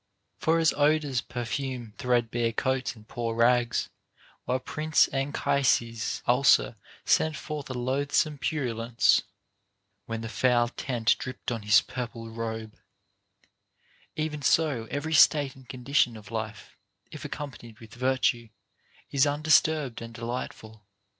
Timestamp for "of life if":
16.17-17.23